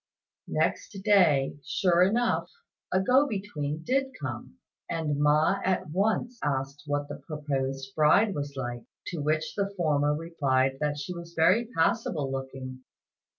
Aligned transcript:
Next 0.47 0.97
day, 1.03 1.59
sure 1.63 2.01
enough, 2.01 2.49
a 2.91 2.99
go 3.01 3.27
between 3.27 3.83
did 3.83 4.13
come, 4.19 4.55
and 4.89 5.19
Ma 5.19 5.59
at 5.63 5.91
once 5.91 6.39
asked 6.43 6.81
what 6.87 7.07
the 7.07 7.17
proposed 7.17 7.93
bride 7.95 8.33
was 8.33 8.55
like; 8.55 8.81
to 9.09 9.19
which 9.21 9.53
the 9.53 9.69
former 9.77 10.15
replied 10.15 10.79
that 10.79 10.97
she 10.97 11.13
was 11.13 11.33
very 11.35 11.67
passable 11.77 12.31
looking. 12.31 12.79